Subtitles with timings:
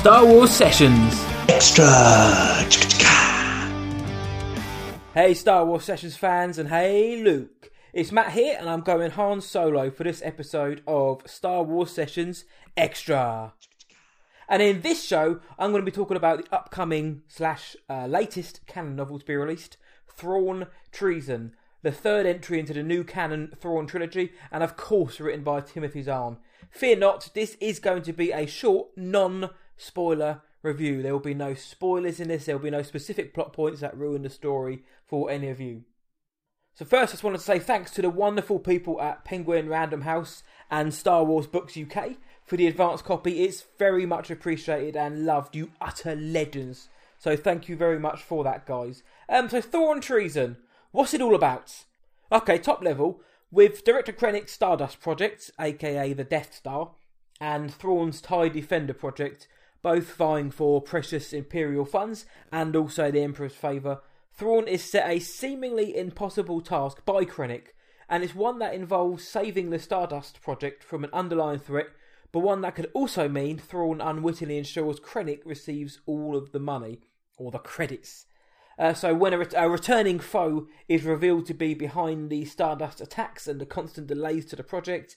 [0.00, 1.22] Star Wars Sessions.
[1.46, 1.84] Extra.
[5.12, 7.70] Hey, Star Wars Sessions fans, and hey, Luke.
[7.92, 12.46] It's Matt here, and I'm going Han Solo for this episode of Star Wars Sessions
[12.78, 13.52] Extra.
[14.48, 18.66] And in this show, I'm going to be talking about the upcoming slash uh, latest
[18.66, 19.76] canon novel to be released,
[20.10, 25.44] Thrawn Treason, the third entry into the new canon Thrawn trilogy, and of course written
[25.44, 26.38] by Timothy Zahn.
[26.70, 31.02] Fear not, this is going to be a short, non spoiler review.
[31.02, 33.96] There will be no spoilers in this, there will be no specific plot points that
[33.96, 35.84] ruin the story for any of you.
[36.74, 40.02] So, first, I just wanted to say thanks to the wonderful people at Penguin Random
[40.02, 43.42] House and Star Wars Books UK for the advance copy.
[43.42, 46.88] It's very much appreciated and loved, you utter legends.
[47.18, 49.02] So, thank you very much for that, guys.
[49.28, 50.56] Um, so, Thrawn Treason,
[50.92, 51.84] what's it all about?
[52.32, 53.20] Okay, top level,
[53.50, 56.92] with director Krennic's Stardust project, aka the Death Star,
[57.40, 59.48] and Thrawn's TIE Defender project,
[59.82, 64.00] both vying for precious Imperial funds and also the Emperor's favour,
[64.32, 67.68] Thrawn is set a seemingly impossible task by Krennic,
[68.08, 71.88] and it's one that involves saving the Stardust project from an underlying threat,
[72.32, 77.00] but one that could also mean Thrawn unwittingly ensures Krennic receives all of the money,
[77.36, 78.26] or the credits.
[78.78, 83.00] Uh, so when a, ret- a, returning foe is revealed to be behind the Stardust
[83.00, 85.16] attacks and the constant delays to the project,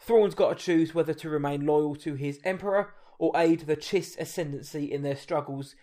[0.00, 4.18] Thrawn's got to choose whether to remain loyal to his Emperor or aid the Chiss
[4.18, 5.74] ascendancy in their struggles,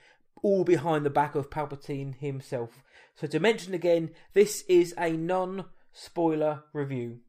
[0.41, 2.83] all behind the back of Palpatine himself.
[3.15, 7.19] So to mention again, this is a non-spoiler review.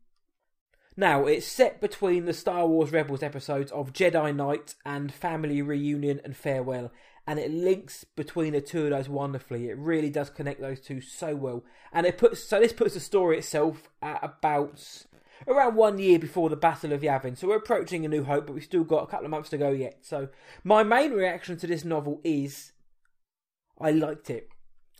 [0.96, 6.20] Now, it's set between the Star Wars Rebels episodes of Jedi Knight and Family Reunion
[6.22, 6.92] and Farewell,
[7.26, 9.70] and it links between the two of those wonderfully.
[9.70, 13.00] It really does connect those two so well, and it puts so this puts the
[13.00, 15.04] story itself at about
[15.46, 17.36] around one year before the Battle of Yavin.
[17.36, 19.58] So we're approaching A New Hope, but we've still got a couple of months to
[19.58, 19.98] go yet.
[20.02, 20.28] So
[20.64, 22.72] my main reaction to this novel is
[23.80, 24.48] I liked it.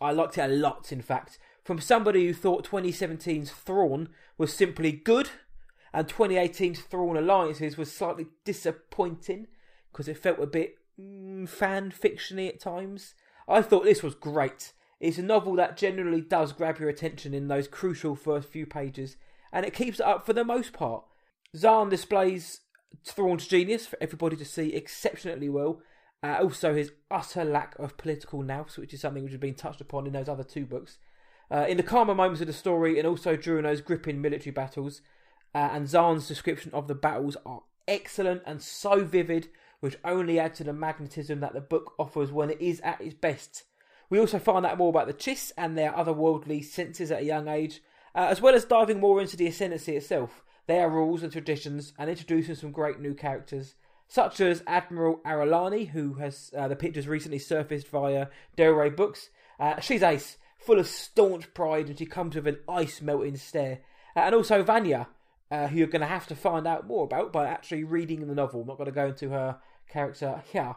[0.00, 1.38] I liked it a lot, in fact.
[1.64, 5.31] From somebody who thought 2017's Thrawn was simply good,
[5.92, 9.47] and 2018's Thrawn Alliances was slightly disappointing
[9.92, 13.14] because it felt a bit mm, fan fictiony at times.
[13.47, 14.72] I thought this was great.
[14.98, 19.16] It's a novel that generally does grab your attention in those crucial first few pages,
[19.52, 21.04] and it keeps it up for the most part.
[21.56, 22.60] Zahn displays
[23.04, 25.82] Thrawn's genius for everybody to see exceptionally well.
[26.22, 29.80] Uh, also, his utter lack of political nous, which is something which has been touched
[29.80, 30.98] upon in those other two books.
[31.50, 35.02] Uh, in the calmer moments of the story, and also during those gripping military battles,
[35.54, 39.48] uh, and Zahn's description of the battles are excellent and so vivid,
[39.80, 43.14] which only add to the magnetism that the book offers when it is at its
[43.14, 43.64] best.
[44.08, 47.48] We also find out more about the Chiss and their otherworldly senses at a young
[47.48, 47.82] age,
[48.14, 52.08] uh, as well as diving more into the ascendancy itself, their rules and traditions, and
[52.08, 53.74] introducing some great new characters,
[54.08, 59.30] such as Admiral Ar'alani, who has uh, the pictures recently surfaced via Del Rey Books.
[59.58, 63.80] Uh, she's ace, full of staunch pride, and she comes with an ice melting stare.
[64.14, 65.08] Uh, and also Vanya,
[65.50, 68.34] uh, who you're going to have to find out more about by actually reading the
[68.34, 68.62] novel.
[68.62, 69.58] I'm not going to go into her
[69.88, 70.76] character here.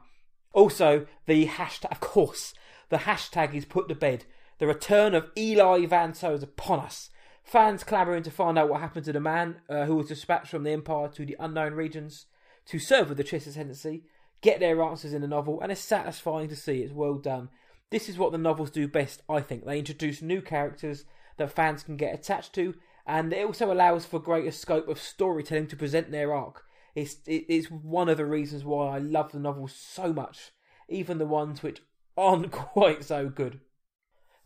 [0.53, 2.53] Also, the hashtag, of course,
[2.89, 4.25] the hashtag is put to bed.
[4.59, 7.09] The return of Eli Vanto is upon us.
[7.45, 10.63] Fans clamouring to find out what happened to the man uh, who was dispatched from
[10.63, 12.25] the Empire to the unknown regions
[12.65, 14.03] to serve with the Chiss Ascendancy,
[14.41, 16.81] get their answers in the novel, and it's satisfying to see.
[16.81, 17.49] It's well done.
[17.91, 19.63] This is what the novels do best, I think.
[19.63, 21.05] They introduce new characters
[21.37, 22.73] that fans can get attached to,
[23.05, 26.63] and it also allows for greater scope of storytelling to present their arc.
[26.95, 30.51] It's it's one of the reasons why I love the novels so much,
[30.89, 31.83] even the ones which
[32.17, 33.59] aren't quite so good.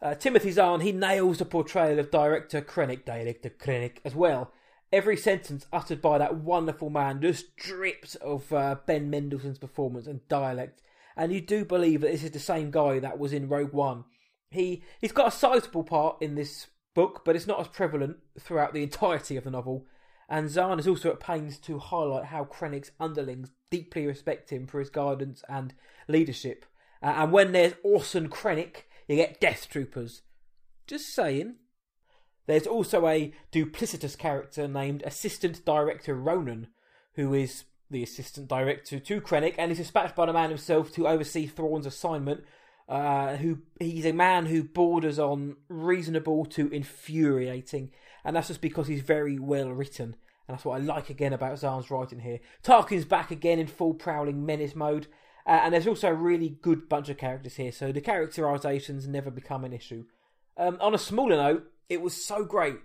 [0.01, 4.53] Uh, Timothy Zahn, he nails the portrayal of director Krennic, director Krennic, as well.
[4.91, 10.27] Every sentence uttered by that wonderful man just drips of uh, Ben Mendelsohn's performance and
[10.29, 10.81] dialect,
[11.15, 14.05] and you do believe that this is the same guy that was in Rogue One.
[14.49, 18.73] He he's got a sizable part in this book, but it's not as prevalent throughout
[18.73, 19.85] the entirety of the novel.
[20.27, 24.79] And Zahn is also at pains to highlight how Krennic's underlings deeply respect him for
[24.79, 25.73] his guidance and
[26.07, 26.65] leadership.
[27.01, 30.21] Uh, and when there's Orson Krennic, you get Death Troopers.
[30.87, 31.55] Just saying.
[32.45, 36.67] There's also a duplicitous character named Assistant Director Ronan,
[37.15, 41.07] who is the assistant director to Krennic and is dispatched by the man himself to
[41.07, 42.43] oversee Thrawn's assignment.
[42.87, 47.91] Uh, who he's a man who borders on reasonable to infuriating,
[48.23, 50.15] and that's just because he's very well written.
[50.47, 52.39] And that's what I like again about Zahn's writing here.
[52.63, 55.05] Tarkin's back again in full prowling menace mode,
[55.49, 59.31] uh, and there's also a really good bunch of characters here, so the characterizations never
[59.31, 60.05] become an issue.
[60.55, 62.77] Um, on a smaller note, it was so great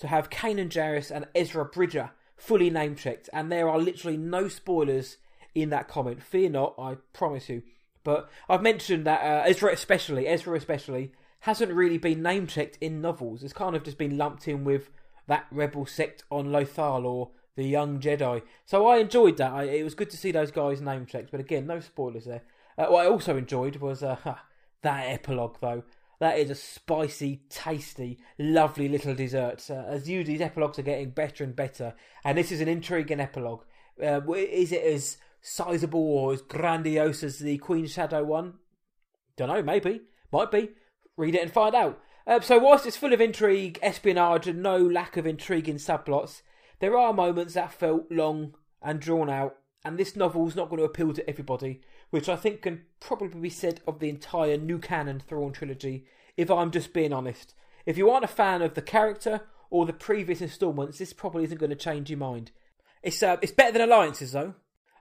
[0.00, 4.48] to have Kanan Jarrus and Ezra Bridger fully name checked, and there are literally no
[4.48, 5.18] spoilers
[5.54, 6.20] in that comment.
[6.20, 7.62] Fear not, I promise you.
[8.02, 13.00] But I've mentioned that uh, Ezra, especially Ezra, especially hasn't really been name checked in
[13.00, 13.44] novels.
[13.44, 14.90] It's kind of just been lumped in with
[15.28, 18.40] that rebel sect on Lothal or the young Jedi.
[18.64, 19.52] So I enjoyed that.
[19.52, 21.32] I, it was good to see those guys name checked.
[21.32, 22.42] But again, no spoilers there.
[22.78, 24.16] Uh, what I also enjoyed was uh,
[24.82, 25.82] that epilogue, though.
[26.20, 29.68] That is a spicy, tasty, lovely little dessert.
[29.68, 31.94] Uh, as usual, these epilogues are getting better and better,
[32.24, 33.64] and this is an intriguing epilogue.
[34.00, 38.54] Uh, is it as sizable or as grandiose as the Queen's Shadow one?
[39.36, 40.02] Don't know, maybe.
[40.32, 40.70] Might be.
[41.16, 42.00] Read it and find out.
[42.24, 46.42] Uh, so, whilst it's full of intrigue, espionage, and no lack of intriguing subplots,
[46.80, 50.84] there are moments that felt long and drawn out, and this novel's not going to
[50.84, 51.80] appeal to everybody,
[52.10, 56.50] which I think can probably be said of the entire new canon Thrawn trilogy, if
[56.50, 57.54] I'm just being honest.
[57.86, 61.58] If you aren't a fan of the character or the previous instalments, this probably isn't
[61.58, 62.50] going to change your mind.
[63.02, 64.54] It's uh, it's better than Alliances though.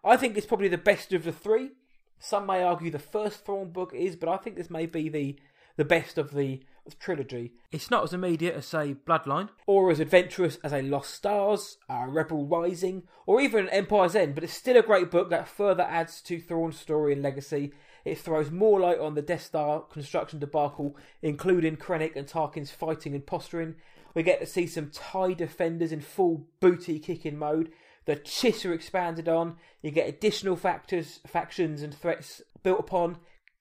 [0.04, 1.72] I think it's probably the best of the three.
[2.20, 5.38] Some may argue the first Thrawn book is, but I think this may be the
[5.76, 6.64] the best of the
[6.96, 7.54] trilogy.
[7.72, 12.08] It's not as immediate as, say, Bloodline, or as adventurous as a Lost Stars, a
[12.08, 16.22] Rebel Rising, or even Empire's End, but it's still a great book that further adds
[16.24, 17.72] to Thrawn's story and legacy.
[18.06, 23.14] It throws more light on the Death Star construction debacle, including Krennic and Tarkin's fighting
[23.14, 23.76] and posturing.
[24.14, 27.70] We get to see some TIE defenders in full booty kicking mode.
[28.06, 29.58] The Chiss are expanded on.
[29.82, 33.18] You get additional factors, factions, and threats built upon.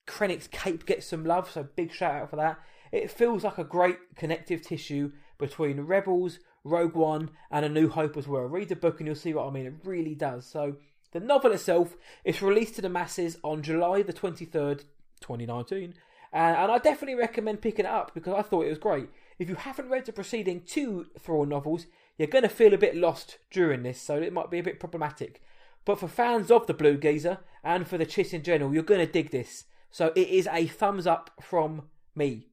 [0.07, 2.57] Krennic's cape gets some love, so big shout out for that.
[2.91, 8.17] It feels like a great connective tissue between Rebels, Rogue One, and A New Hope
[8.17, 8.43] as well.
[8.43, 9.65] Read the book and you'll see what I mean.
[9.65, 10.45] It really does.
[10.45, 10.77] So,
[11.11, 11.95] the novel itself
[12.25, 14.83] is released to the masses on July the 23rd,
[15.21, 15.93] 2019.
[16.33, 19.09] And, and I definitely recommend picking it up because I thought it was great.
[19.39, 21.85] If you haven't read the preceding two Thrawn novels,
[22.17, 24.79] you're going to feel a bit lost during this, so it might be a bit
[24.79, 25.41] problematic.
[25.85, 29.05] But for fans of the Blue Geezer and for the Chiss in general, you're going
[29.05, 29.65] to dig this.
[29.89, 32.47] So it is a thumbs up from me.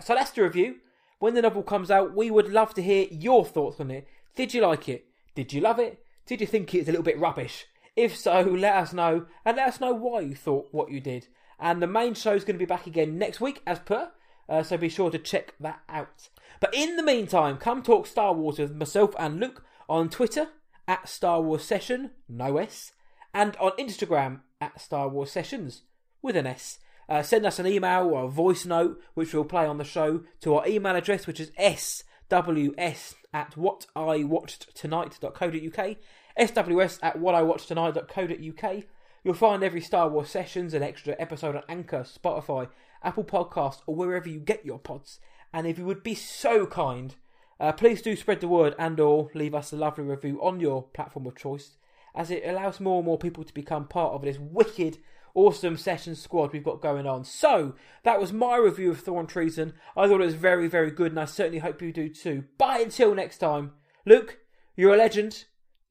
[0.00, 0.76] So that's the review.
[1.18, 4.06] When the novel comes out, we would love to hear your thoughts on it.
[4.34, 5.06] Did you like it?
[5.34, 6.04] Did you love it?
[6.26, 7.66] Did you think it's a little bit rubbish?
[7.96, 11.28] If so, let us know and let us know why you thought what you did.
[11.58, 14.10] And the main show is going to be back again next week, as per.
[14.48, 16.28] Uh, so be sure to check that out.
[16.60, 20.48] But in the meantime, come talk Star Wars with myself and Luke on Twitter
[20.86, 22.92] at Star Wars Session, no S,
[23.32, 25.82] and on Instagram at Star Wars Sessions
[26.20, 26.78] with an S.
[27.08, 30.22] Uh, send us an email or a voice note, which we'll play on the show,
[30.40, 35.96] to our email address, which is sws at whatiwatchedtonight.co.uk,
[36.38, 38.84] sws at whatiwatchedtonight.co.uk.
[39.24, 42.68] You'll find every Star Wars Sessions and extra episode on Anchor, Spotify,
[43.02, 45.18] Apple Podcast, or wherever you get your pods.
[45.52, 47.14] And if you would be so kind,
[47.60, 50.82] uh, please do spread the word and or leave us a lovely review on your
[50.82, 51.76] platform of choice,
[52.14, 54.98] as it allows more and more people to become part of this wicked
[55.34, 57.24] awesome session squad we've got going on.
[57.24, 59.74] So, that was my review of Thrawn Treason.
[59.96, 62.44] I thought it was very, very good, and I certainly hope you do too.
[62.58, 63.72] Bye until next time.
[64.06, 64.38] Luke,
[64.76, 65.44] you're a legend.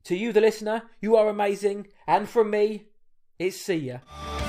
[0.06, 1.88] To you, the listener, you are amazing.
[2.08, 2.88] And from me,
[3.40, 4.43] it's see ya.